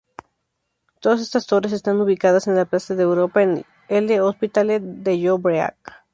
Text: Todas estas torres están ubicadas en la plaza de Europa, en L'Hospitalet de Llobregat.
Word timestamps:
Todas 0.99 1.21
estas 1.21 1.45
torres 1.45 1.73
están 1.73 2.01
ubicadas 2.01 2.47
en 2.47 2.55
la 2.55 2.65
plaza 2.65 2.95
de 2.95 3.03
Europa, 3.03 3.43
en 3.43 3.63
L'Hospitalet 3.87 4.81
de 4.81 5.19
Llobregat. 5.19 5.75